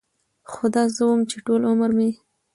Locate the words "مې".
1.97-2.09